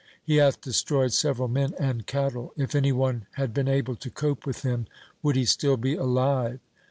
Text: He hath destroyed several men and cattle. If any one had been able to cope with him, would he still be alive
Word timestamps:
He 0.23 0.37
hath 0.37 0.61
destroyed 0.61 1.13
several 1.13 1.47
men 1.47 1.75
and 1.77 2.07
cattle. 2.07 2.53
If 2.57 2.73
any 2.73 2.91
one 2.91 3.27
had 3.33 3.53
been 3.53 3.67
able 3.67 3.95
to 3.97 4.09
cope 4.09 4.47
with 4.47 4.63
him, 4.63 4.87
would 5.21 5.35
he 5.35 5.45
still 5.45 5.77
be 5.77 5.93
alive 5.93 6.59